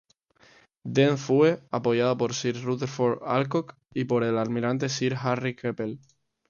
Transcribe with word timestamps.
Dent 0.89 1.19
fue 1.19 1.61
apoyado 1.69 2.17
por 2.17 2.33
sir 2.33 2.59
Rutherford 2.59 3.21
Alcock 3.23 3.77
y 3.93 4.05
por 4.05 4.23
el 4.23 4.39
almirante 4.39 4.89
sir 4.89 5.15
Harry 5.15 5.55
Keppel. 5.55 5.99